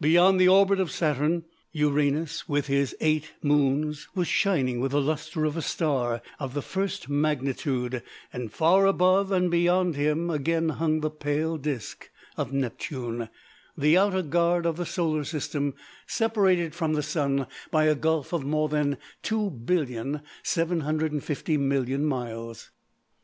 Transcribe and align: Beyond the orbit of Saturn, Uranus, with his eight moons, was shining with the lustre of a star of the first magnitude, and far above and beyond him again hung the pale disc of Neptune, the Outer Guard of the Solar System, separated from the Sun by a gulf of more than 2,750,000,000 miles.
Beyond 0.00 0.40
the 0.40 0.48
orbit 0.48 0.80
of 0.80 0.90
Saturn, 0.90 1.44
Uranus, 1.70 2.48
with 2.48 2.66
his 2.66 2.96
eight 3.00 3.30
moons, 3.40 4.08
was 4.16 4.26
shining 4.26 4.80
with 4.80 4.90
the 4.90 5.00
lustre 5.00 5.44
of 5.44 5.56
a 5.56 5.62
star 5.62 6.22
of 6.40 6.54
the 6.54 6.60
first 6.60 7.08
magnitude, 7.08 8.02
and 8.32 8.52
far 8.52 8.84
above 8.84 9.30
and 9.30 9.48
beyond 9.48 9.94
him 9.94 10.28
again 10.28 10.70
hung 10.70 11.02
the 11.02 11.08
pale 11.10 11.56
disc 11.56 12.10
of 12.36 12.52
Neptune, 12.52 13.28
the 13.78 13.96
Outer 13.96 14.22
Guard 14.22 14.66
of 14.66 14.76
the 14.76 14.84
Solar 14.86 15.22
System, 15.22 15.74
separated 16.04 16.74
from 16.74 16.94
the 16.94 17.00
Sun 17.04 17.46
by 17.70 17.84
a 17.84 17.94
gulf 17.94 18.32
of 18.32 18.42
more 18.44 18.68
than 18.68 18.96
2,750,000,000 19.22 22.00
miles. 22.00 22.72